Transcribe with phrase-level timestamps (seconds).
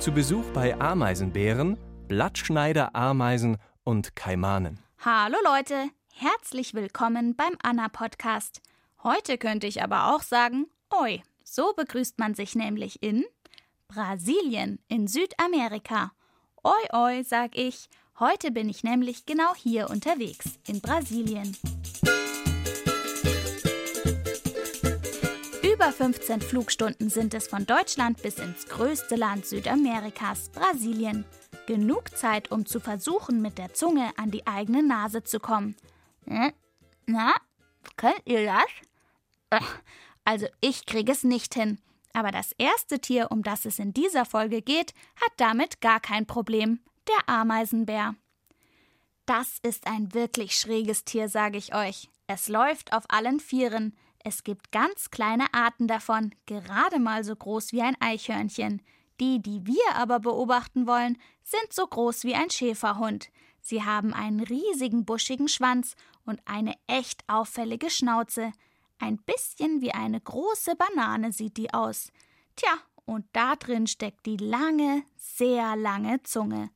[0.00, 1.76] Zu Besuch bei Ameisenbären,
[2.08, 4.80] Blattschneiderameisen und Kaimanen.
[5.04, 8.62] Hallo Leute, herzlich willkommen beim Anna Podcast.
[9.04, 13.26] Heute könnte ich aber auch sagen, oi, so begrüßt man sich nämlich in
[13.88, 16.12] Brasilien in Südamerika.
[16.64, 17.90] Oi, oi, sag ich.
[18.18, 21.54] Heute bin ich nämlich genau hier unterwegs, in Brasilien.
[25.80, 31.24] Über 15 Flugstunden sind es von Deutschland bis ins größte Land Südamerikas, Brasilien.
[31.64, 35.74] Genug Zeit, um zu versuchen, mit der Zunge an die eigene Nase zu kommen.
[36.26, 36.52] Hm?
[37.06, 37.32] Na,
[37.96, 39.62] könnt ihr das?
[40.22, 41.78] Also ich kriege es nicht hin.
[42.12, 46.26] Aber das erste Tier, um das es in dieser Folge geht, hat damit gar kein
[46.26, 46.80] Problem.
[47.08, 48.16] Der Ameisenbär.
[49.24, 52.10] Das ist ein wirklich schräges Tier, sage ich euch.
[52.26, 53.96] Es läuft auf allen Vieren.
[54.22, 58.82] Es gibt ganz kleine Arten davon, gerade mal so groß wie ein Eichhörnchen.
[59.18, 63.30] Die, die wir aber beobachten wollen, sind so groß wie ein Schäferhund.
[63.60, 68.52] Sie haben einen riesigen buschigen Schwanz und eine echt auffällige Schnauze.
[68.98, 72.12] Ein bisschen wie eine große Banane sieht die aus.
[72.56, 72.72] Tja,
[73.06, 76.70] und da drin steckt die lange, sehr lange Zunge.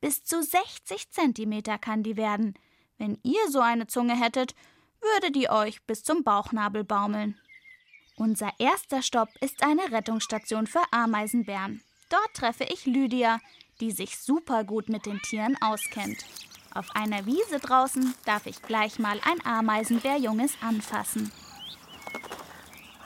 [0.00, 2.54] Bis zu 60 Zentimeter kann die werden.
[2.98, 4.54] Wenn ihr so eine Zunge hättet,
[5.00, 7.38] würde die euch bis zum Bauchnabel baumeln.
[8.16, 11.82] Unser erster Stopp ist eine Rettungsstation für Ameisenbären.
[12.08, 13.40] Dort treffe ich Lydia,
[13.80, 16.24] die sich super gut mit den Tieren auskennt.
[16.74, 21.32] Auf einer Wiese draußen darf ich gleich mal ein Ameisenbärjunges anfassen.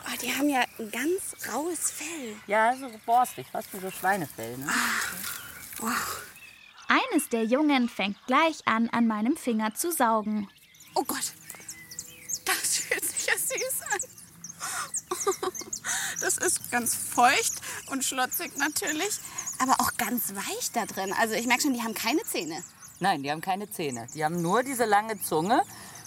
[0.04, 2.36] Oh, die haben ja ein ganz raues Fell.
[2.46, 4.56] Ja, so borstig, fast wie so Schweinefell.
[4.58, 4.68] Ne?
[5.78, 6.22] Wow.
[6.88, 10.48] Eines der Jungen fängt gleich an, an meinem Finger zu saugen.
[10.94, 11.32] Oh Gott,
[16.20, 17.54] Das ist ganz feucht
[17.90, 19.18] und schlotzig natürlich,
[19.58, 21.12] aber auch ganz weich da drin.
[21.20, 22.62] Also ich merke schon, die haben keine Zähne.
[23.00, 24.06] Nein, die haben keine Zähne.
[24.14, 25.62] Die haben nur diese lange Zunge,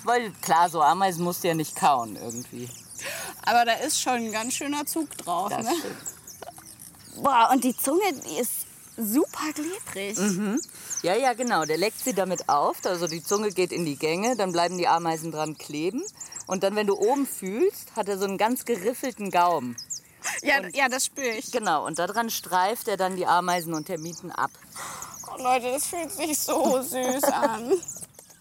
[0.06, 2.70] weil klar, so Ameisen musst du ja nicht kauen irgendwie.
[3.46, 5.50] Aber da ist schon ein ganz schöner Zug drauf.
[5.50, 5.74] Das ne?
[5.78, 7.24] stimmt.
[7.24, 8.66] Boah, und die Zunge, die ist
[8.98, 10.18] super klebrig.
[11.04, 11.66] Ja, ja, genau.
[11.66, 12.78] Der leckt sie damit auf.
[12.86, 16.04] Also die Zunge geht in die Gänge, dann bleiben die Ameisen dran kleben.
[16.48, 19.76] Und dann, wenn du oben fühlst, hat er so einen ganz geriffelten Gaumen.
[20.42, 21.52] Ja, ja, das spüre ich.
[21.52, 24.52] Genau, und daran streift er dann die Ameisen und Termiten ab.
[25.28, 27.74] Oh, Leute, das fühlt sich so süß an.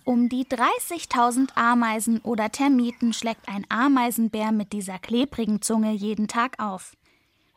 [0.05, 6.63] Um die 30.000 Ameisen oder Termiten schlägt ein Ameisenbär mit dieser klebrigen Zunge jeden Tag
[6.63, 6.93] auf.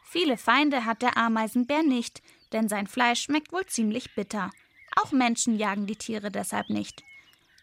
[0.01, 2.21] Viele Feinde hat der Ameisenbär nicht,
[2.53, 4.51] denn sein Fleisch schmeckt wohl ziemlich bitter.
[4.95, 7.03] Auch Menschen jagen die Tiere deshalb nicht.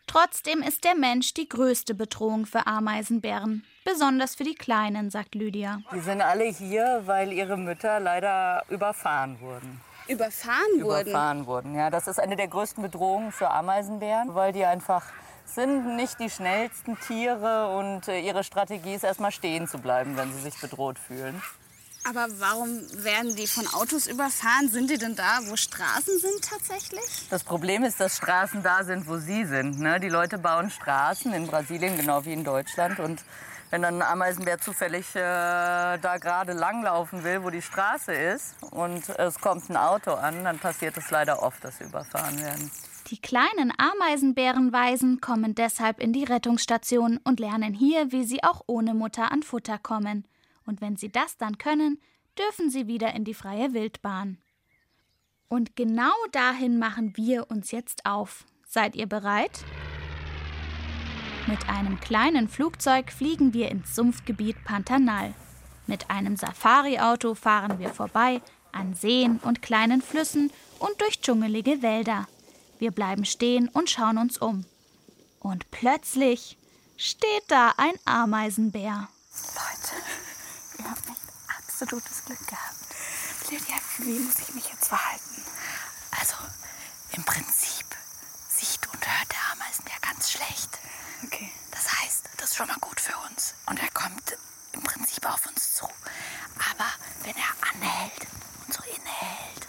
[0.06, 5.80] Trotzdem ist der Mensch die größte Bedrohung für Ameisenbären, besonders für die Kleinen, sagt Lydia.
[5.92, 9.80] Die sind alle hier, weil ihre Mütter leider überfahren wurden.
[10.06, 11.08] Überfahren wurden.
[11.08, 11.90] Überfahren wurden, ja.
[11.90, 15.04] Das ist eine der größten Bedrohungen für Ameisenbären, weil die einfach
[15.46, 20.32] sind nicht die schnellsten Tiere und äh, ihre Strategie ist erstmal stehen zu bleiben, wenn
[20.32, 21.40] sie sich bedroht fühlen.
[22.06, 24.68] Aber warum werden die von Autos überfahren?
[24.68, 27.28] Sind die denn da, wo Straßen sind tatsächlich?
[27.30, 29.80] Das Problem ist, dass Straßen da sind, wo sie sind.
[29.80, 29.98] Ne?
[30.00, 33.00] Die Leute bauen Straßen in Brasilien, genau wie in Deutschland.
[33.00, 33.24] Und
[33.70, 39.08] wenn dann ein Ameisenbär zufällig äh, da gerade langlaufen will, wo die Straße ist, und
[39.08, 42.70] es kommt ein Auto an, dann passiert es leider oft, dass sie überfahren werden.
[43.08, 48.94] Die kleinen Ameisenbärenweisen kommen deshalb in die Rettungsstation und lernen hier, wie sie auch ohne
[48.94, 50.26] Mutter an Futter kommen.
[50.66, 52.00] Und wenn sie das dann können,
[52.38, 54.38] dürfen sie wieder in die freie Wildbahn.
[55.48, 58.44] Und genau dahin machen wir uns jetzt auf.
[58.66, 59.64] Seid ihr bereit?
[61.46, 65.34] Mit einem kleinen Flugzeug fliegen wir ins Sumpfgebiet Pantanal.
[65.86, 68.40] Mit einem Safari-Auto fahren wir vorbei
[68.72, 72.26] an Seen und kleinen Flüssen und durch dschungelige Wälder.
[72.78, 74.64] Wir bleiben stehen und schauen uns um.
[75.38, 76.56] Und plötzlich
[76.96, 79.08] steht da ein Ameisenbär.
[79.54, 80.23] Leute,
[81.74, 83.50] absolutes Glück gehabt.
[83.50, 85.42] Lydia, wie muss ich mich jetzt verhalten?
[86.12, 86.36] Also,
[87.12, 87.86] im Prinzip
[88.48, 90.78] sieht und hört der Ameisenbär ganz schlecht.
[91.24, 91.50] Okay.
[91.72, 93.54] Das heißt, das ist schon mal gut für uns.
[93.66, 94.38] Und er kommt
[94.72, 95.84] im Prinzip auf uns zu.
[96.70, 96.90] Aber
[97.24, 98.28] wenn er anhält
[98.64, 99.66] und so innehält,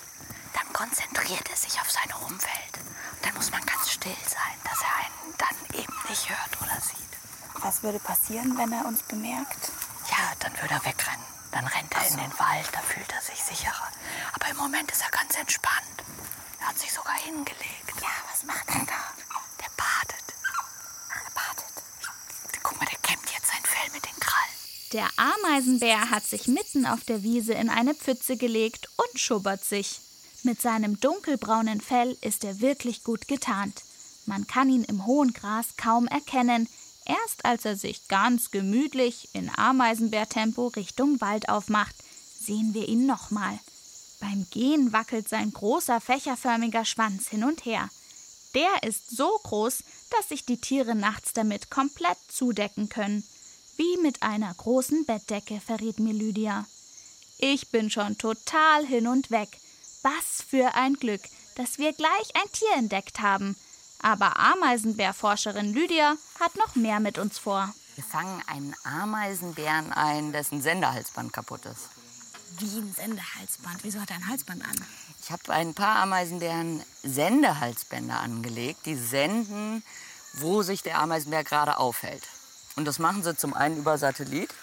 [0.54, 2.78] dann konzentriert er sich auf sein Umfeld.
[3.14, 6.80] Und dann muss man ganz still sein, dass er einen dann eben nicht hört oder
[6.82, 7.64] sieht.
[7.64, 9.72] Was würde passieren, wenn er uns bemerkt?
[10.12, 11.35] Ja, dann würde er wegrennen.
[11.56, 13.88] Dann rennt er in den Wald, da fühlt er sich sicherer.
[14.34, 16.04] Aber im Moment ist er ganz entspannt.
[16.60, 17.96] Er hat sich sogar hingelegt.
[18.02, 19.02] Ja, was macht er da?
[19.62, 20.36] Der badet.
[21.14, 21.74] Er badet.
[22.62, 24.56] Guck mal, der kämmt jetzt sein Fell mit den Krallen.
[24.92, 30.02] Der Ameisenbär hat sich mitten auf der Wiese in eine Pfütze gelegt und schubbert sich.
[30.44, 33.82] Mit seinem dunkelbraunen Fell ist er wirklich gut getarnt.
[34.26, 36.68] Man kann ihn im hohen Gras kaum erkennen,
[37.06, 41.96] erst als er sich ganz gemütlich in Ameisenbärtempo Richtung Wald aufmacht,
[42.40, 43.60] sehen wir ihn nochmal.
[44.20, 47.90] Beim Gehen wackelt sein großer fächerförmiger Schwanz hin und her.
[48.54, 53.24] Der ist so groß, dass sich die Tiere nachts damit komplett zudecken können.
[53.78, 56.66] Wie mit einer großen Bettdecke, verriet mir Lydia.
[57.38, 59.50] Ich bin schon total hin und weg.
[60.02, 61.22] Was für ein Glück,
[61.56, 63.58] dass wir gleich ein Tier entdeckt haben.
[64.06, 67.74] Aber Ameisenbärforscherin Lydia hat noch mehr mit uns vor.
[67.96, 71.90] Wir fangen einen Ameisenbären ein, dessen Senderhalsband kaputt ist.
[72.60, 73.80] Wie ein Sendehalsband.
[73.82, 74.86] Wieso hat er ein Halsband an?
[75.24, 79.82] Ich habe ein paar Ameisenbären Sendehalsbänder angelegt, die senden,
[80.34, 82.22] wo sich der Ameisenbär gerade aufhält.
[82.76, 84.54] Und das machen sie zum einen über Satellit.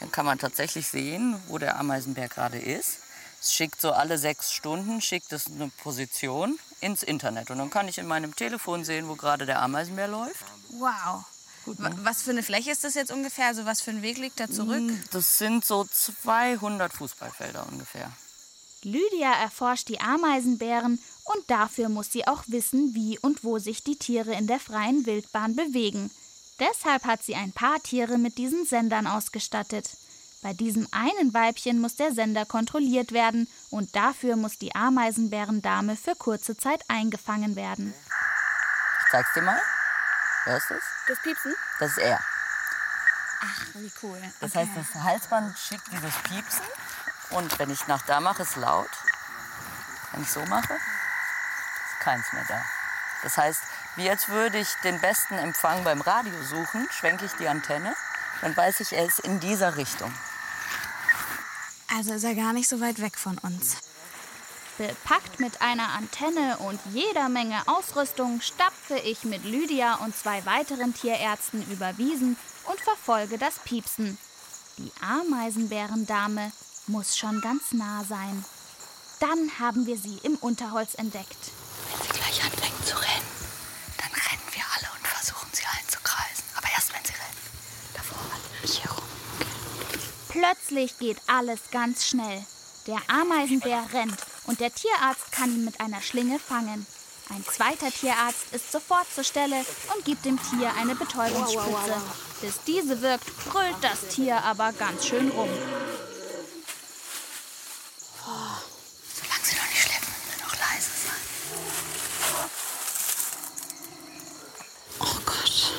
[0.00, 2.98] Dann kann man tatsächlich sehen, wo der Ameisenbär gerade ist.
[3.40, 7.50] Es schickt so alle sechs Stunden schickt es eine Position ins Internet.
[7.50, 10.44] Und dann kann ich in meinem Telefon sehen, wo gerade der Ameisenbär läuft.
[10.70, 11.24] Wow.
[11.64, 13.46] Wa- Was für eine Fläche ist das jetzt ungefähr?
[13.46, 14.82] Also was für ein Weg liegt da zurück?
[15.12, 18.10] Das sind so 200 Fußballfelder ungefähr.
[18.82, 23.96] Lydia erforscht die Ameisenbären und dafür muss sie auch wissen, wie und wo sich die
[23.96, 26.10] Tiere in der freien Wildbahn bewegen.
[26.58, 29.90] Deshalb hat sie ein paar Tiere mit diesen Sendern ausgestattet.
[30.42, 36.16] Bei diesem einen Weibchen muss der Sender kontrolliert werden und dafür muss die Ameisenbärendame für
[36.16, 37.94] kurze Zeit eingefangen werden.
[39.04, 39.60] Ich zeig's dir mal.
[40.44, 40.82] Wer ist das?
[41.06, 41.54] Das Piepsen?
[41.78, 42.18] Das ist er.
[43.40, 44.20] Ach, wie cool.
[44.40, 46.66] Das heißt, das Halsband schickt dieses Piepsen.
[47.30, 48.90] Und wenn ich nach da mache, ist laut.
[50.10, 52.60] Wenn ich so mache, ist keins mehr da.
[53.22, 53.62] Das heißt,
[53.94, 57.94] wie jetzt würde ich den besten Empfang beim Radio suchen, schwenke ich die Antenne,
[58.40, 60.12] dann weiß ich, er ist in dieser Richtung.
[61.94, 63.76] Also ist er gar nicht so weit weg von uns.
[64.78, 70.94] Bepackt mit einer Antenne und jeder Menge Ausrüstung stapfe ich mit Lydia und zwei weiteren
[70.94, 74.16] Tierärzten über Wiesen und verfolge das Piepsen.
[74.78, 76.50] Die Ameisenbärendame
[76.86, 78.42] muss schon ganz nah sein.
[79.20, 81.50] Dann haben wir sie im Unterholz entdeckt.
[81.90, 83.32] Wenn sie gleich anfängt zu rennen,
[83.98, 86.44] dann rennen wir alle und versuchen sie einzukreisen.
[86.56, 87.42] Aber erst wenn sie rennen.
[87.94, 88.18] Davor
[88.62, 89.04] nicht herum.
[90.32, 92.44] Plötzlich geht alles ganz schnell.
[92.86, 96.86] Der Ameisenbär rennt und der Tierarzt kann ihn mit einer Schlinge fangen.
[97.28, 99.64] Ein zweiter Tierarzt ist sofort zur Stelle
[99.94, 102.00] und gibt dem Tier eine Betäubungsspritze.
[102.40, 105.48] Bis diese wirkt, brüllt das Tier aber ganz schön rum.
[109.14, 111.22] Solange sie noch nicht schleppen, müssen wir noch leise sein.
[114.98, 115.72] Oh Gott.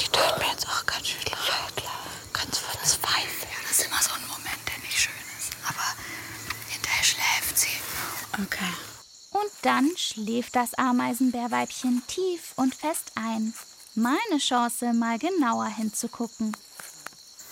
[0.00, 1.82] Die tut mir jetzt auch ganz schön leid.
[2.32, 3.50] Ganz verzweifelt.
[3.50, 5.52] Ja, das ist immer so ein Moment, der nicht schön ist.
[5.66, 5.94] Aber
[6.68, 7.76] hinterher schläft sie.
[8.42, 8.72] Okay.
[9.30, 13.54] Und dann schläft das Ameisenbärweibchen tief und fest ein.
[13.94, 16.56] Meine Chance, mal genauer hinzugucken.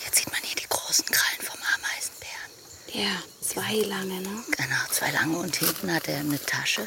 [0.04, 2.50] Jetzt sieht man hier die großen Krallen vom Ameisenbären.
[2.92, 4.44] Ja, zwei lange, ne?
[4.56, 6.86] Genau, zwei lange und hinten hat er eine Tasche,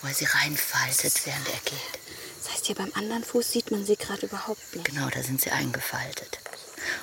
[0.00, 2.00] wo er sie reinfaltet, während er geht.
[2.42, 4.86] Das heißt, hier beim anderen Fuß sieht man sie gerade überhaupt nicht.
[4.86, 6.38] Genau, da sind sie eingefaltet.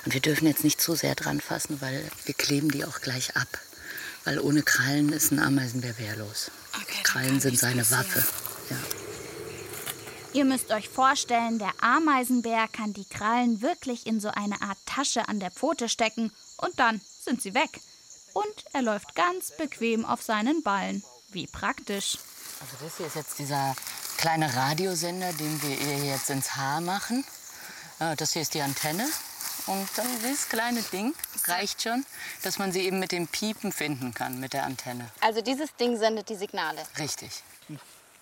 [0.04, 3.36] Und wir dürfen jetzt nicht zu sehr dran fassen, weil wir kleben die auch gleich
[3.36, 3.48] ab.
[4.24, 6.50] Weil ohne Krallen ist ein Ameisenbär wehrlos.
[6.74, 8.06] Okay, Krallen sind seine passieren.
[8.06, 8.24] Waffe.
[8.70, 8.76] Ja.
[10.32, 15.28] Ihr müsst euch vorstellen, der Ameisenbär kann die Krallen wirklich in so eine Art Tasche
[15.28, 17.80] an der Pfote stecken und dann sind sie weg.
[18.32, 21.02] Und er läuft ganz bequem auf seinen Ballen.
[21.30, 22.18] Wie praktisch.
[22.60, 23.74] Also das hier ist jetzt dieser
[24.18, 27.24] kleine Radiosender, den wir ihr jetzt ins Haar machen.
[27.98, 29.08] Das hier ist die Antenne.
[29.70, 31.14] Und dann dieses kleine Ding
[31.46, 32.04] reicht schon,
[32.42, 35.08] dass man sie eben mit dem Piepen finden kann, mit der Antenne.
[35.20, 36.82] Also dieses Ding sendet die Signale.
[36.98, 37.44] Richtig.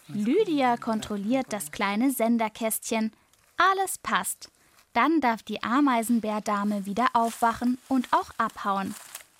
[0.08, 3.14] Lydia kontrolliert das kleine Senderkästchen.
[3.56, 4.50] Alles passt.
[4.92, 8.94] Dann darf die Ameisenbärdame wieder aufwachen und auch abhauen.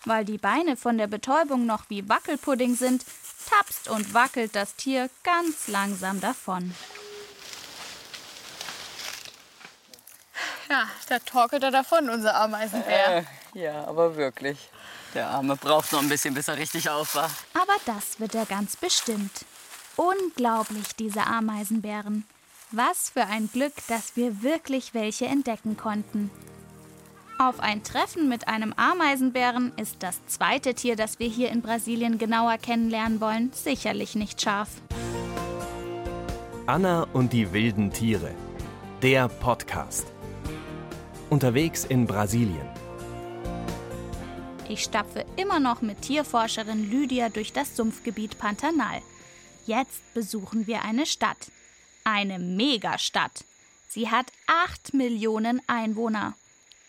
[0.07, 3.05] Weil die Beine von der Betäubung noch wie Wackelpudding sind,
[3.51, 6.75] tapst und wackelt das Tier ganz langsam davon.
[10.69, 13.19] Ja, da torkelt er davon, unser Ameisenbär.
[13.19, 14.59] Äh, ja, aber wirklich.
[15.15, 17.35] Der Arme braucht noch ein bisschen, bis er richtig aufwacht.
[17.55, 19.45] Aber das wird er ganz bestimmt.
[19.97, 22.25] Unglaublich, diese Ameisenbären.
[22.71, 26.31] Was für ein Glück, dass wir wirklich welche entdecken konnten.
[27.39, 32.19] Auf ein Treffen mit einem Ameisenbären ist das zweite Tier, das wir hier in Brasilien
[32.19, 34.69] genauer kennenlernen wollen, sicherlich nicht scharf.
[36.67, 38.35] Anna und die wilden Tiere.
[39.03, 40.18] Der Podcast.
[41.31, 42.67] Unterwegs in Brasilien.
[44.67, 49.03] Ich stapfe immer noch mit Tierforscherin Lydia durch das Sumpfgebiet Pantanal.
[49.67, 51.51] Jetzt besuchen wir eine Stadt.
[52.03, 53.45] Eine Megastadt.
[53.91, 56.35] Sie hat 8 Millionen Einwohner.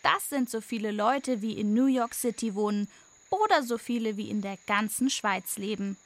[0.02, 2.88] Das sind so viele Leute, wie in New York City wohnen
[3.28, 5.98] oder so viele, wie in der ganzen Schweiz leben.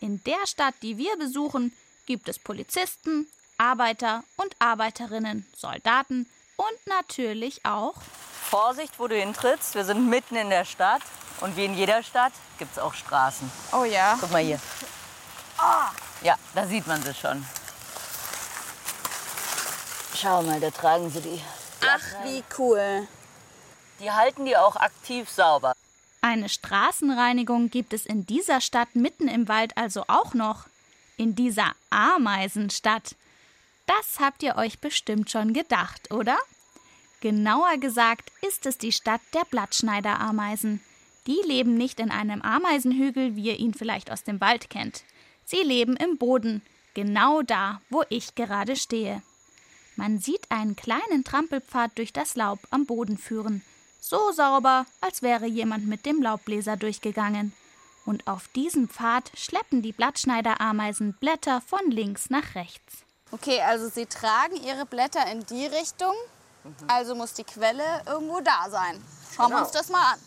[0.00, 1.72] In der Stadt, die wir besuchen,
[2.06, 3.26] gibt es Polizisten,
[3.58, 6.26] Arbeiter und Arbeiterinnen, Soldaten
[6.68, 7.94] und natürlich auch
[8.50, 9.74] Vorsicht, wo du hintrittst.
[9.74, 11.02] Wir sind mitten in der Stadt.
[11.40, 13.50] Und wie in jeder Stadt gibt es auch Straßen.
[13.72, 14.16] Oh ja.
[14.20, 14.60] Guck mal hier.
[16.22, 17.44] Ja, da sieht man sie schon.
[20.14, 21.42] Schau mal, da tragen sie die.
[21.80, 23.08] Ach, wie cool.
[23.98, 25.72] Die halten die auch aktiv sauber.
[26.20, 30.66] Eine Straßenreinigung gibt es in dieser Stadt mitten im Wald also auch noch.
[31.16, 33.16] In dieser Ameisenstadt.
[33.86, 36.38] Das habt ihr euch bestimmt schon gedacht, oder?
[37.22, 40.80] Genauer gesagt ist es die Stadt der Blattschneiderameisen.
[41.28, 45.04] Die leben nicht in einem Ameisenhügel, wie ihr ihn vielleicht aus dem Wald kennt.
[45.44, 46.62] Sie leben im Boden,
[46.94, 49.22] genau da, wo ich gerade stehe.
[49.94, 53.62] Man sieht einen kleinen Trampelpfad durch das Laub am Boden führen,
[54.00, 57.52] so sauber, als wäre jemand mit dem Laubbläser durchgegangen.
[58.04, 63.04] Und auf diesem Pfad schleppen die Blattschneiderameisen Blätter von links nach rechts.
[63.30, 66.14] Okay, also sie tragen ihre Blätter in die Richtung,
[66.88, 69.02] also muss die Quelle irgendwo da sein.
[69.34, 69.62] Schauen wir Genau.
[69.62, 70.20] uns das mal an.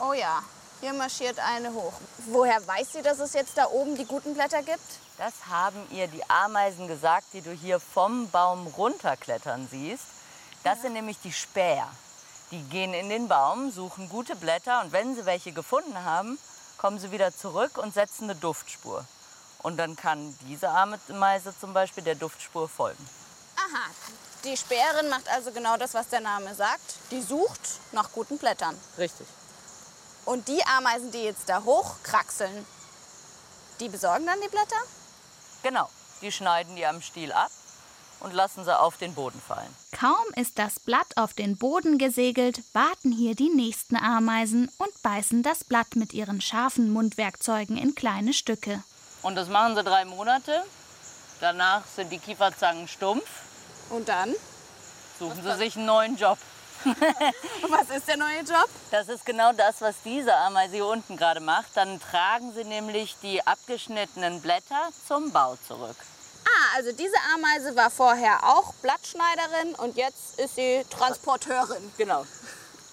[0.00, 0.42] Oh ja,
[0.80, 1.92] hier marschiert eine hoch.
[2.26, 4.80] Woher weiß sie, dass es jetzt da oben die guten Blätter gibt?
[5.16, 10.04] Das haben ihr die Ameisen gesagt, die du hier vom Baum runterklettern siehst.
[10.62, 11.88] Das sind nämlich die Späher.
[12.50, 16.38] Die gehen in den Baum, suchen gute Blätter und wenn sie welche gefunden haben,
[16.78, 19.04] kommen sie wieder zurück und setzen eine Duftspur.
[19.62, 23.04] Und dann kann diese Ameise zum Beispiel der Duftspur folgen.
[23.56, 23.90] Aha,
[24.44, 26.94] die Späherin macht also genau das, was der Name sagt.
[27.10, 27.60] Die sucht
[27.92, 28.78] nach guten Blättern.
[28.96, 29.26] Richtig.
[30.24, 32.66] Und die Ameisen, die jetzt da hochkraxeln,
[33.80, 34.76] die besorgen dann die Blätter?
[35.62, 35.88] Genau,
[36.20, 37.50] die schneiden die am Stiel ab
[38.20, 39.74] und lassen sie auf den Boden fallen.
[39.92, 45.42] Kaum ist das Blatt auf den Boden gesegelt, warten hier die nächsten Ameisen und beißen
[45.42, 48.82] das Blatt mit ihren scharfen Mundwerkzeugen in kleine Stücke.
[49.22, 50.62] Und das machen sie drei Monate.
[51.40, 53.28] Danach sind die Kieferzangen stumpf.
[53.90, 54.34] Und dann?
[55.18, 56.38] Suchen sie sich einen neuen Job.
[56.84, 56.96] Und
[57.70, 58.68] was ist der neue Job?
[58.90, 61.76] Das ist genau das, was diese Ameise hier unten gerade macht.
[61.76, 65.96] Dann tragen sie nämlich die abgeschnittenen Blätter zum Bau zurück.
[66.44, 71.92] Ah, also diese Ameise war vorher auch Blattschneiderin und jetzt ist sie Transporteurin.
[71.98, 72.24] Genau.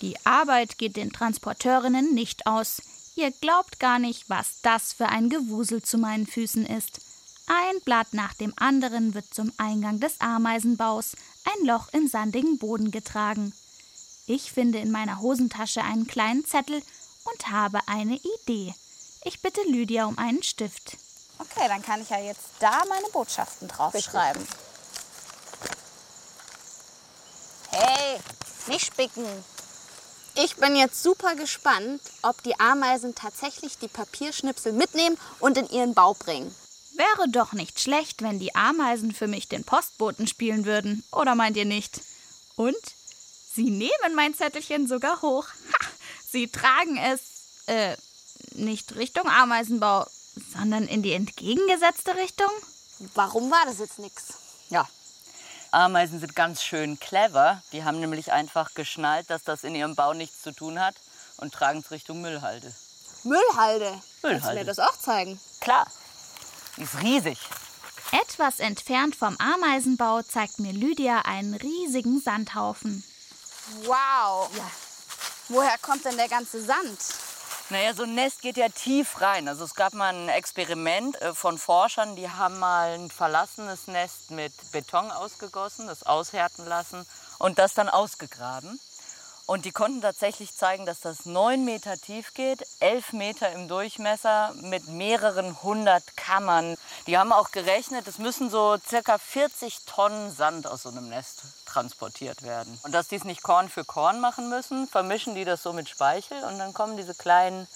[0.02, 2.82] Die Arbeit geht den Transporteurinnen nicht aus.
[3.16, 7.00] Ihr glaubt gar nicht, was das für ein Gewusel zu meinen Füßen ist.
[7.48, 12.90] Ein Blatt nach dem anderen wird zum Eingang des Ameisenbaus, ein Loch im sandigen Boden
[12.90, 13.54] getragen.
[14.26, 16.82] Ich finde in meiner Hosentasche einen kleinen Zettel
[17.26, 18.74] und habe eine Idee.
[19.24, 20.98] Ich bitte Lydia um einen Stift.
[21.38, 24.48] Okay, dann kann ich ja jetzt da meine Botschaften draufschreiben.
[27.70, 28.20] Hey,
[28.68, 29.26] nicht spicken.
[30.34, 35.94] Ich bin jetzt super gespannt, ob die Ameisen tatsächlich die Papierschnipsel mitnehmen und in ihren
[35.94, 36.54] Bau bringen.
[36.96, 41.58] Wäre doch nicht schlecht, wenn die Ameisen für mich den Postboten spielen würden, oder meint
[41.58, 42.02] ihr nicht?
[42.56, 42.76] Und
[43.54, 45.48] sie nehmen mein Zettelchen sogar hoch.
[45.74, 45.88] Ha,
[46.32, 47.98] sie tragen es, äh,
[48.54, 50.06] nicht Richtung Ameisenbau,
[50.54, 52.50] sondern in die entgegengesetzte Richtung?
[53.14, 54.36] Warum war das jetzt nichts?
[54.70, 54.88] Ja.
[55.72, 57.62] Ameisen sind ganz schön clever.
[57.74, 60.96] Die haben nämlich einfach geschnallt, dass das in ihrem Bau nichts zu tun hat
[61.38, 62.74] und tragen es Richtung Müllhalde.
[63.24, 63.90] Müllhalde.
[63.92, 64.60] Kannst du Müllhalde.
[64.62, 65.40] mir das auch zeigen?
[65.60, 65.86] Klar,
[66.78, 67.40] die ist riesig.
[68.12, 73.04] Etwas entfernt vom Ameisenbau zeigt mir Lydia einen riesigen Sandhaufen.
[73.84, 74.50] Wow.
[75.50, 77.00] Woher kommt denn der ganze Sand?
[77.70, 79.48] Naja, so ein Nest geht ja tief rein.
[79.48, 84.30] Also es gab mal ein Experiment äh, von Forschern, die haben mal ein verlassenes Nest
[84.30, 87.08] mit Beton ausgegossen, das aushärten lassen
[87.40, 88.80] und das dann ausgegraben.
[89.48, 94.56] Und die konnten tatsächlich zeigen, dass das neun Meter tief geht, elf Meter im Durchmesser
[94.56, 96.76] mit mehreren hundert Kammern.
[97.06, 101.44] Die haben auch gerechnet, es müssen so circa 40 Tonnen Sand aus so einem Nest
[101.68, 102.80] transportiert werden.
[102.82, 105.90] Und dass die es nicht Korn für Korn machen müssen, vermischen die das so mit
[105.90, 107.68] Speichel und dann kommen diese kleinen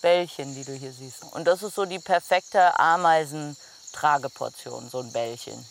[0.00, 1.24] Bällchen, die du hier siehst.
[1.32, 5.62] Und das ist so die perfekte Ameisentrageportion, so ein Bällchen.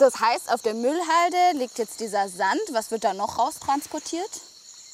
[0.00, 2.62] Das heißt, auf der Müllhalde liegt jetzt dieser Sand.
[2.72, 4.30] Was wird da noch raustransportiert?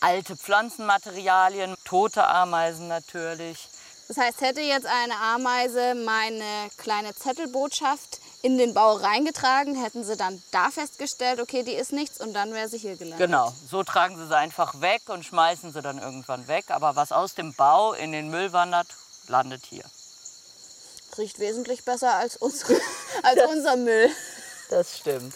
[0.00, 3.68] Alte Pflanzenmaterialien, tote Ameisen natürlich.
[4.08, 10.16] Das heißt, hätte jetzt eine Ameise meine kleine Zettelbotschaft in den Bau reingetragen, hätten sie
[10.16, 13.20] dann da festgestellt, okay, die ist nichts und dann wäre sie hier gelandet.
[13.20, 16.64] Genau, so tragen sie sie einfach weg und schmeißen sie dann irgendwann weg.
[16.70, 18.88] Aber was aus dem Bau in den Müll wandert,
[19.28, 19.84] landet hier.
[21.16, 22.74] Riecht wesentlich besser als, unsere,
[23.22, 24.10] als unser Müll.
[24.70, 25.34] Das stimmt.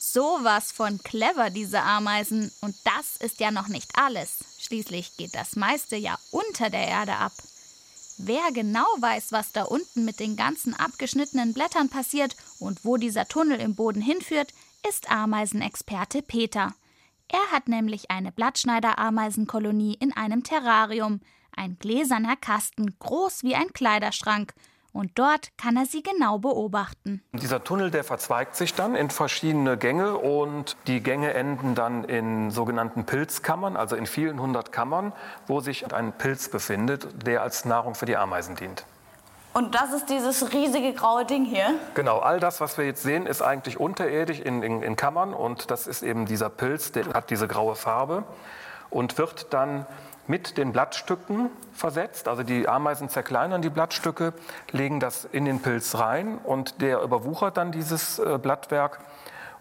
[0.00, 2.50] Sowas von clever, diese Ameisen.
[2.60, 4.38] Und das ist ja noch nicht alles.
[4.58, 7.32] Schließlich geht das meiste ja unter der Erde ab.
[8.16, 13.28] Wer genau weiß, was da unten mit den ganzen abgeschnittenen Blättern passiert und wo dieser
[13.28, 14.52] Tunnel im Boden hinführt,
[14.88, 16.74] ist Ameisenexperte Peter.
[17.28, 21.20] Er hat nämlich eine Blattschneider-Ameisenkolonie in einem Terrarium,
[21.54, 24.54] ein gläserner Kasten, groß wie ein Kleiderschrank,
[24.98, 27.22] und dort kann er sie genau beobachten.
[27.32, 32.50] Dieser Tunnel, der verzweigt sich dann in verschiedene Gänge und die Gänge enden dann in
[32.50, 35.12] sogenannten Pilzkammern, also in vielen hundert Kammern,
[35.46, 38.84] wo sich ein Pilz befindet, der als Nahrung für die Ameisen dient.
[39.54, 41.74] Und das ist dieses riesige graue Ding hier?
[41.94, 45.70] Genau, all das, was wir jetzt sehen, ist eigentlich unterirdisch in, in, in Kammern und
[45.70, 48.24] das ist eben dieser Pilz, der hat diese graue Farbe
[48.90, 49.86] und wird dann
[50.28, 52.28] mit den Blattstücken versetzt.
[52.28, 54.34] Also die Ameisen zerkleinern die Blattstücke,
[54.70, 59.00] legen das in den Pilz rein und der überwuchert dann dieses äh, Blattwerk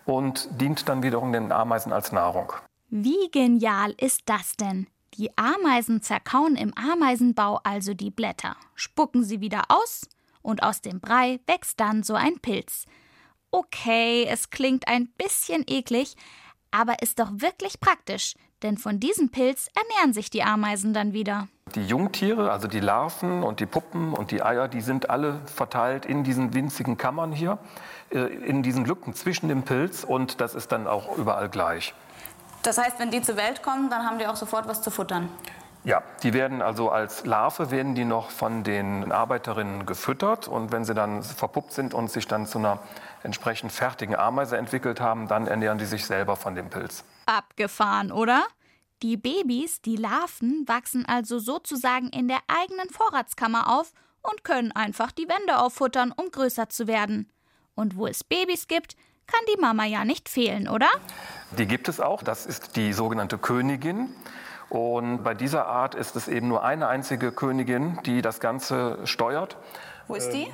[0.06, 2.54] und dient dann wiederum den Ameisen als Nahrung.
[2.90, 4.88] Wie genial ist das denn?
[5.16, 10.08] Die Ameisen zerkauen im Ameisenbau also die Blätter, spucken sie wieder aus
[10.42, 12.86] und aus dem Brei wächst dann so ein Pilz.
[13.52, 16.16] Okay, es klingt ein bisschen eklig,
[16.78, 21.48] aber ist doch wirklich praktisch, denn von diesem Pilz ernähren sich die Ameisen dann wieder.
[21.74, 26.06] Die Jungtiere, also die Larven und die Puppen und die Eier, die sind alle verteilt
[26.06, 27.58] in diesen winzigen Kammern hier,
[28.12, 31.94] äh, in diesen Lücken zwischen dem Pilz und das ist dann auch überall gleich.
[32.62, 35.30] Das heißt, wenn die zur Welt kommen, dann haben die auch sofort was zu futtern.
[35.84, 40.84] Ja, die werden also als Larve werden die noch von den Arbeiterinnen gefüttert und wenn
[40.84, 42.80] sie dann verpuppt sind und sich dann zu einer
[43.28, 47.04] entsprechend fertigen Ameise entwickelt haben, dann ernähren die sich selber von dem Pilz.
[47.28, 48.48] Abgefahren, oder?
[49.04, 53.92] Die Babys, die Larven, wachsen also sozusagen in der eigenen Vorratskammer auf
[54.24, 57.32] und können einfach die Wände auffuttern, um größer zu werden.
[57.76, 58.96] Und wo es Babys gibt,
[59.28, 60.88] kann die Mama ja nicht fehlen, oder?
[61.58, 62.24] Die gibt es auch.
[62.24, 64.10] Das ist die sogenannte Königin.
[64.70, 69.58] Und bei dieser Art ist es eben nur eine einzige Königin, die das Ganze steuert.
[70.08, 70.52] Wo ist die?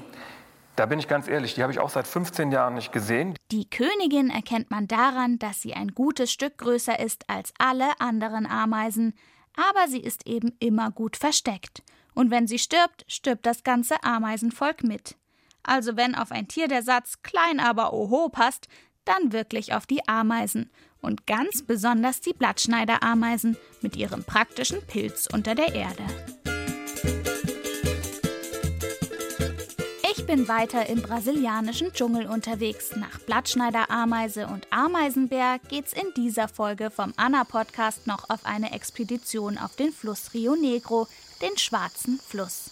[0.75, 3.36] Da bin ich ganz ehrlich, die habe ich auch seit 15 Jahren nicht gesehen.
[3.51, 8.47] Die Königin erkennt man daran, dass sie ein gutes Stück größer ist als alle anderen
[8.47, 9.13] Ameisen,
[9.55, 11.83] aber sie ist eben immer gut versteckt.
[12.15, 15.15] Und wenn sie stirbt, stirbt das ganze Ameisenvolk mit.
[15.62, 18.67] Also wenn auf ein Tier der Satz klein aber oho passt,
[19.05, 25.53] dann wirklich auf die Ameisen und ganz besonders die Blattschneiderameisen mit ihrem praktischen Pilz unter
[25.53, 26.03] der Erde.
[30.36, 32.96] Bin weiter im brasilianischen Dschungel unterwegs.
[32.96, 39.60] Nach Blattschneiderameise und Ameisenbär geht's in dieser Folge vom Anna Podcast noch auf eine Expedition
[39.60, 41.08] auf den Fluss Rio Negro,
[41.43, 42.72] den schwarzen Fluss.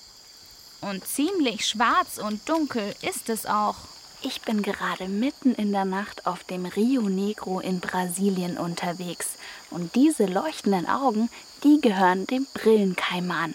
[0.81, 3.75] Und ziemlich schwarz und dunkel ist es auch.
[4.23, 9.35] Ich bin gerade mitten in der Nacht auf dem Rio Negro in Brasilien unterwegs.
[9.69, 11.29] Und diese leuchtenden Augen,
[11.63, 13.53] die gehören dem Brillenkaiman.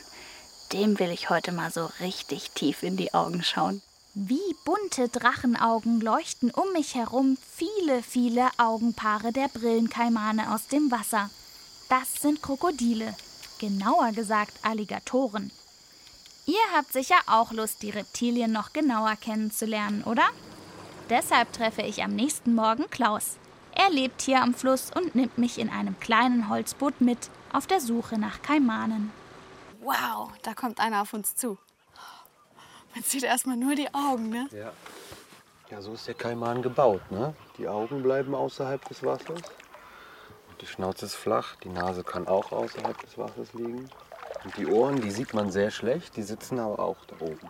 [0.73, 3.83] Dem will ich heute mal so richtig tief in die Augen schauen.
[4.19, 11.29] Wie bunte Drachenaugen leuchten um mich herum viele, viele Augenpaare der Brillenkaimane aus dem Wasser.
[11.91, 13.15] Das sind Krokodile,
[13.59, 15.51] genauer gesagt Alligatoren.
[16.47, 20.25] Ihr habt sicher auch Lust, die Reptilien noch genauer kennenzulernen, oder?
[21.11, 23.37] Deshalb treffe ich am nächsten Morgen Klaus.
[23.73, 27.83] Er lebt hier am Fluss und nimmt mich in einem kleinen Holzboot mit auf der
[27.83, 29.13] Suche nach Kaimanen.
[29.83, 31.59] Wow, da kommt einer auf uns zu.
[32.97, 34.49] Man sieht erstmal nur die Augen, ne?
[34.53, 34.73] Ja.
[35.71, 37.03] Ja, so ist der Kaiman gebaut.
[37.11, 37.35] Ne?
[37.59, 39.43] Die Augen bleiben außerhalb des Wassers.
[40.49, 43.91] Und die Schnauze ist flach, die Nase kann auch außerhalb des Wassers liegen.
[44.45, 47.49] Und die Ohren, die sieht man sehr schlecht, die sitzen aber auch da oben.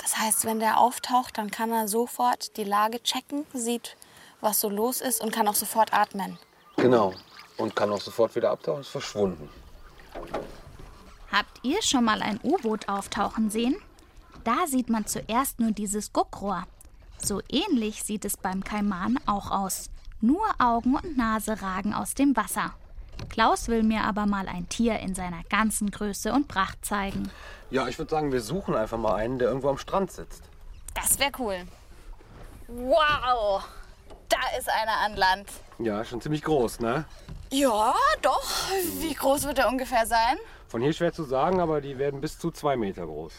[0.00, 3.96] Das heißt, wenn der auftaucht, dann kann er sofort die Lage checken, sieht,
[4.40, 6.38] was so los ist und kann auch sofort atmen.
[6.76, 7.14] Genau.
[7.56, 9.50] Und kann auch sofort wieder abtauchen, ist verschwunden.
[11.32, 13.82] Habt ihr schon mal ein U-Boot auftauchen sehen?
[14.48, 16.66] Da sieht man zuerst nur dieses Guckrohr.
[17.18, 19.90] So ähnlich sieht es beim Kaiman auch aus.
[20.22, 22.72] Nur Augen und Nase ragen aus dem Wasser.
[23.28, 27.30] Klaus will mir aber mal ein Tier in seiner ganzen Größe und Pracht zeigen.
[27.68, 30.44] Ja, ich würde sagen, wir suchen einfach mal einen, der irgendwo am Strand sitzt.
[30.94, 31.58] Das wäre cool.
[32.68, 33.62] Wow,
[34.30, 35.50] da ist einer an Land.
[35.78, 37.04] Ja, schon ziemlich groß, ne?
[37.50, 38.50] Ja, doch.
[39.00, 40.38] Wie groß wird er ungefähr sein?
[40.68, 43.34] Von hier schwer zu sagen, aber die werden bis zu zwei Meter groß.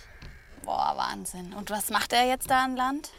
[0.69, 1.51] Boah, Wahnsinn.
[1.57, 3.09] Und was macht er jetzt da an Land?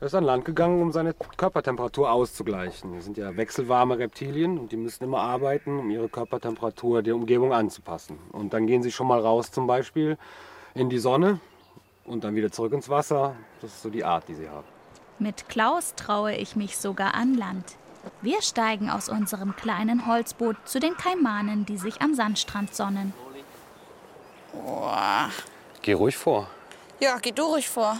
[0.00, 2.94] Er ist an Land gegangen, um seine Körpertemperatur auszugleichen.
[2.94, 7.52] Die sind ja wechselwarme Reptilien und die müssen immer arbeiten, um ihre Körpertemperatur der Umgebung
[7.52, 8.18] anzupassen.
[8.32, 10.16] Und dann gehen sie schon mal raus zum Beispiel
[10.72, 11.40] in die Sonne
[12.06, 13.36] und dann wieder zurück ins Wasser.
[13.60, 14.66] Das ist so die Art, die sie haben.
[15.18, 17.76] Mit Klaus traue ich mich sogar an Land.
[18.22, 23.12] Wir steigen aus unserem kleinen Holzboot zu den Kaimanen, die sich am Sandstrand sonnen.
[24.54, 25.28] Boah.
[25.82, 26.48] Geh ruhig vor.
[27.00, 27.98] Ja, geh du ruhig vor.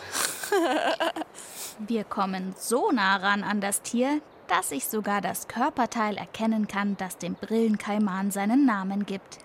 [1.79, 6.97] Wir kommen so nah ran an das Tier, dass ich sogar das Körperteil erkennen kann,
[6.97, 9.39] das dem Brillenkaiman seinen Namen gibt.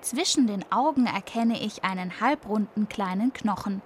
[0.00, 3.82] Zwischen den Augen erkenne ich einen halbrunden kleinen Knochen.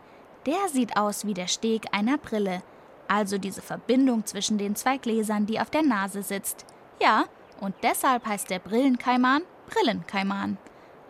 [0.46, 2.62] Der sieht aus wie der Steg einer Brille,
[3.08, 6.64] also diese Verbindung zwischen den zwei Gläsern, die auf der Nase sitzt.
[7.00, 7.24] Ja,
[7.60, 10.58] und deshalb heißt der Brillenkaiman Brillenkaiman.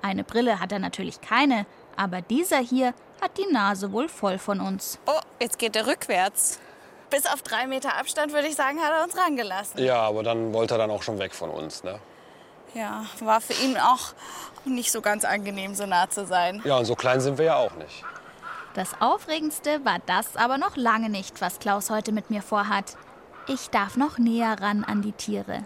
[0.02, 4.60] Eine Brille hat er natürlich keine, aber dieser hier hat die Nase wohl voll von
[4.60, 4.98] uns.
[5.06, 6.60] Oh, jetzt geht er rückwärts.
[7.10, 9.82] Bis auf drei Meter Abstand, würde ich sagen, hat er uns rangelassen.
[9.82, 11.98] Ja, aber dann wollte er dann auch schon weg von uns, ne?
[12.74, 14.14] Ja, war für ihn auch
[14.64, 16.60] nicht so ganz angenehm, so nah zu sein.
[16.64, 18.04] Ja, und so klein sind wir ja auch nicht.
[18.74, 22.96] Das Aufregendste war das aber noch lange nicht, was Klaus heute mit mir vorhat.
[23.46, 25.64] Ich darf noch näher ran an die Tiere.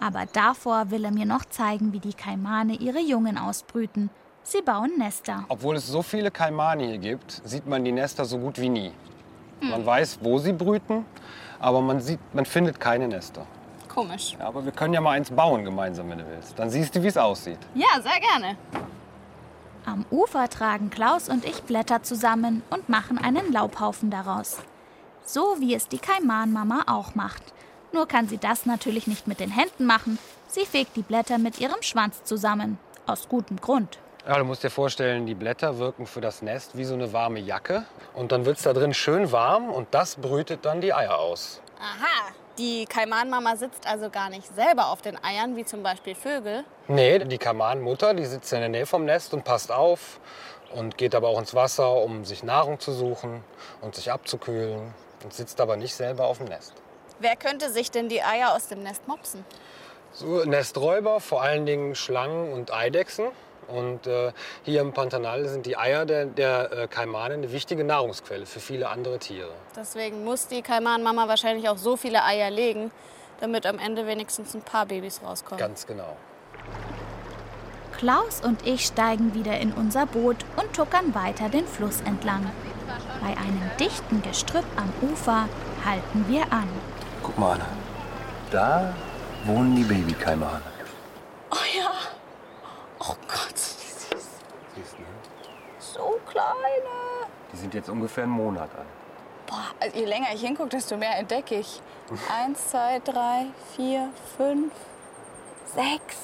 [0.00, 4.10] Aber davor will er mir noch zeigen, wie die Kaimane ihre Jungen ausbrüten.
[4.50, 5.44] Sie bauen Nester.
[5.50, 8.92] Obwohl es so viele Kaimane hier gibt, sieht man die Nester so gut wie nie.
[9.60, 11.04] Man weiß, wo sie brüten,
[11.60, 13.46] aber man, sieht, man findet keine Nester.
[13.88, 14.36] Komisch.
[14.38, 16.58] Ja, aber wir können ja mal eins bauen gemeinsam, wenn du willst.
[16.58, 17.58] Dann siehst du, wie es aussieht.
[17.74, 18.56] Ja, sehr gerne.
[19.84, 24.60] Am Ufer tragen Klaus und ich Blätter zusammen und machen einen Laubhaufen daraus.
[25.26, 27.42] So wie es die Kaimanmama auch macht.
[27.92, 30.18] Nur kann sie das natürlich nicht mit den Händen machen.
[30.46, 32.78] Sie fegt die Blätter mit ihrem Schwanz zusammen.
[33.06, 33.98] Aus gutem Grund.
[34.26, 37.40] Ja, du musst dir vorstellen, die Blätter wirken für das Nest wie so eine warme
[37.40, 37.84] Jacke.
[38.14, 41.60] Und dann wird es da drin schön warm und das brütet dann die Eier aus.
[41.80, 42.32] Aha.
[42.58, 46.64] Die Kaimanmama sitzt also gar nicht selber auf den Eiern, wie zum Beispiel Vögel.
[46.88, 50.18] Nee, die Kamanmutter, die sitzt in der Nähe vom Nest und passt auf
[50.74, 53.44] und geht aber auch ins Wasser, um sich Nahrung zu suchen
[53.80, 56.72] und sich abzukühlen und sitzt aber nicht selber auf dem Nest.
[57.20, 59.44] Wer könnte sich denn die Eier aus dem Nest mopsen?
[60.12, 63.26] So Nesträuber, vor allen Dingen Schlangen und Eidechsen.
[63.68, 64.32] Und äh,
[64.64, 68.88] hier im Pantanal sind die Eier der, der äh, Kaimane eine wichtige Nahrungsquelle für viele
[68.88, 69.50] andere Tiere.
[69.76, 72.90] Deswegen muss die Kaimanmama wahrscheinlich auch so viele Eier legen,
[73.40, 75.58] damit am Ende wenigstens ein paar Babys rauskommen.
[75.58, 76.16] Ganz genau.
[77.98, 82.50] Klaus und ich steigen wieder in unser Boot und tuckern weiter den Fluss entlang.
[83.20, 85.48] Bei einem dichten Gestrüpp am Ufer
[85.84, 86.68] halten wir an.
[87.22, 87.66] Guck mal, Anna.
[88.50, 88.94] Da
[89.44, 90.62] wohnen die Babykaimane.
[91.50, 91.90] Oh ja.
[93.10, 94.28] Oh Gott, wie süß.
[94.74, 95.08] Siehst du, ne?
[95.78, 97.28] So kleine.
[97.52, 98.86] Die sind jetzt ungefähr einen Monat alt.
[99.46, 101.80] Boah, also je länger ich hingucke, desto mehr entdecke ich.
[102.30, 104.72] Eins, zwei, drei, vier, fünf,
[105.64, 106.18] sechs.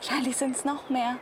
[0.00, 1.16] Wahrscheinlich sind es noch mehr.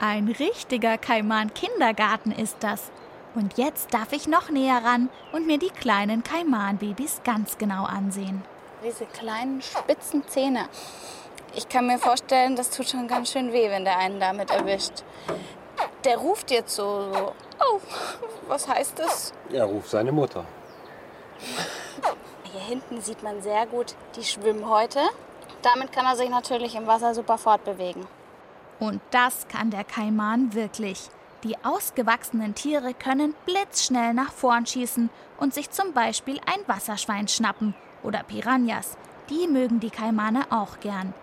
[0.00, 2.90] Ein richtiger Kaiman-Kindergarten ist das.
[3.34, 8.42] Und jetzt darf ich noch näher ran und mir die kleinen Kaiman-Babys ganz genau ansehen.
[8.84, 10.68] Diese kleinen spitzen Zähne.
[11.54, 15.04] Ich kann mir vorstellen, das tut schon ganz schön weh, wenn der einen damit erwischt.
[16.04, 17.80] Der ruft jetzt so, so oh,
[18.48, 19.32] was heißt das?
[19.52, 20.44] Er ruft seine Mutter.
[22.50, 25.00] Hier hinten sieht man sehr gut die Schwimmhäute.
[25.62, 28.06] Damit kann er sich natürlich im Wasser super fortbewegen.
[28.80, 31.08] Und das kann der Kaiman wirklich.
[31.44, 37.74] Die ausgewachsenen Tiere können blitzschnell nach vorn schießen und sich zum Beispiel ein Wasserschwein schnappen
[38.02, 38.96] oder Piranhas.
[39.28, 41.14] Die mögen die Kaimane auch gern.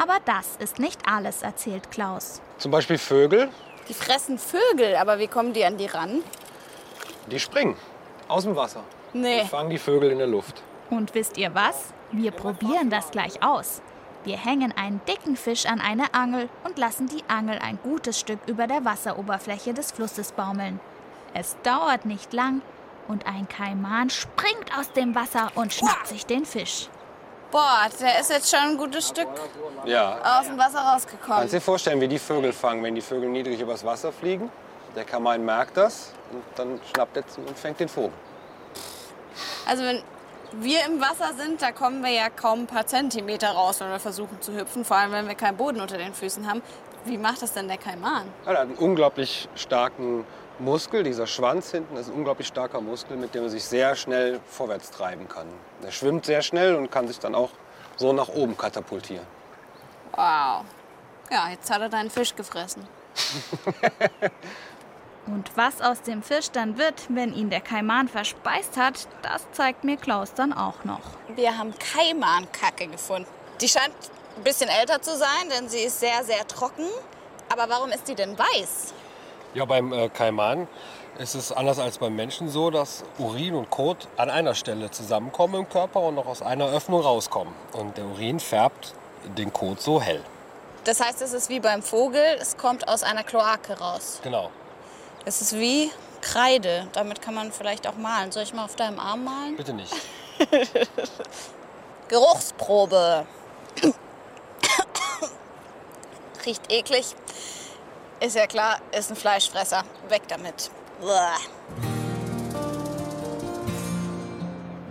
[0.00, 2.40] Aber das ist nicht alles, erzählt Klaus.
[2.58, 3.50] Zum Beispiel Vögel,
[3.88, 6.22] Die fressen Vögel, aber wie kommen die an die ran?
[7.26, 7.76] die springen
[8.28, 8.82] aus dem Wasser.
[9.12, 9.42] Nee.
[9.42, 10.62] Die fangen die Vögel in der Luft.
[10.88, 11.92] Und wisst ihr was?
[12.12, 13.82] Wir probieren das gleich aus.
[14.24, 18.38] Wir hängen einen dicken Fisch an eine Angel und lassen die Angel ein gutes Stück
[18.46, 20.80] über der Wasseroberfläche des Flusses baumeln.
[21.34, 22.62] Es dauert nicht lang
[23.06, 26.88] und ein Kaiman springt aus dem Wasser und schnappt sich den Fisch.
[27.50, 29.28] Boah, der ist jetzt schon ein gutes Stück
[29.84, 30.38] Ja.
[30.38, 31.38] aus dem Wasser rausgekommen.
[31.38, 34.50] Kannst dir vorstellen, wie die Vögel fangen, wenn die Vögel niedrig übers Wasser fliegen?
[34.94, 38.12] Der Kamein merkt das und dann schnappt er zu und fängt den Vogel.
[39.66, 40.02] Also wenn
[40.52, 44.00] wir im Wasser sind, da kommen wir ja kaum ein paar Zentimeter raus, wenn wir
[44.00, 46.62] versuchen zu hüpfen, vor allem wenn wir keinen Boden unter den Füßen haben.
[47.04, 48.24] Wie macht das denn der Kaiman?
[48.44, 50.24] Er hat einen unglaublich starken
[50.60, 51.02] Muskel.
[51.02, 54.90] Dieser Schwanz hinten ist ein unglaublich starker Muskel, mit dem er sich sehr schnell vorwärts
[54.90, 55.46] treiben kann.
[55.82, 57.50] Er schwimmt sehr schnell und kann sich dann auch
[57.96, 59.26] so nach oben katapultieren.
[60.12, 60.64] Wow.
[61.30, 62.86] Ja, jetzt hat er deinen Fisch gefressen.
[65.26, 69.84] Und was aus dem Fisch dann wird, wenn ihn der Kaiman verspeist hat, das zeigt
[69.84, 71.02] mir Klaus dann auch noch.
[71.34, 73.28] Wir haben Kaimankacke gefunden.
[73.60, 73.94] Die scheint
[74.36, 76.86] ein bisschen älter zu sein, denn sie ist sehr, sehr trocken.
[77.52, 78.94] Aber warum ist die denn weiß?
[79.52, 80.68] Ja, beim äh, Kaiman
[81.18, 85.56] ist es anders als beim Menschen so, dass Urin und Kot an einer Stelle zusammenkommen
[85.56, 87.52] im Körper und noch aus einer Öffnung rauskommen.
[87.72, 88.94] Und der Urin färbt
[89.36, 90.22] den Kot so hell.
[90.84, 94.20] Das heißt, es ist wie beim Vogel, es kommt aus einer Kloake raus.
[94.22, 94.50] Genau.
[95.24, 95.90] Es ist wie
[96.22, 96.86] Kreide.
[96.92, 98.32] Damit kann man vielleicht auch malen.
[98.32, 99.56] Soll ich mal auf deinem Arm malen?
[99.56, 99.92] Bitte nicht.
[102.08, 103.26] Geruchsprobe.
[106.46, 107.14] Riecht eklig.
[108.20, 109.82] Ist ja klar, ist ein Fleischfresser.
[110.10, 110.70] Weg damit.
[111.02, 111.38] Uah.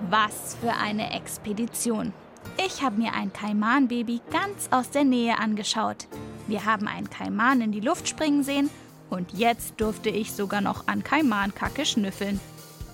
[0.09, 2.11] Was für eine Expedition.
[2.57, 6.07] Ich habe mir ein Kaiman-Baby ganz aus der Nähe angeschaut.
[6.47, 8.71] Wir haben einen Kaiman in die Luft springen sehen
[9.11, 12.39] und jetzt durfte ich sogar noch an Kaimankacke schnüffeln.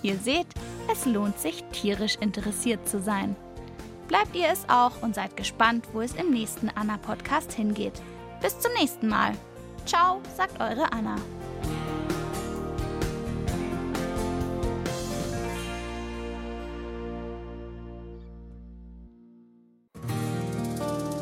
[0.01, 0.47] Ihr seht,
[0.91, 3.37] es lohnt sich, tierisch interessiert zu sein.
[4.09, 7.93] Bleibt ihr es auch und seid gespannt, wo es im nächsten Anna-Podcast hingeht.
[8.41, 9.33] Bis zum nächsten Mal.
[9.85, 11.15] Ciao, sagt eure Anna.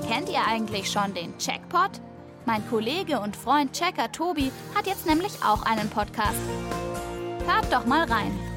[0.07, 1.91] Kennt ihr eigentlich schon den Checkpot?
[2.45, 6.39] Mein Kollege und Freund Checker Tobi hat jetzt nämlich auch einen Podcast.
[7.45, 8.52] Hört doch mal rein.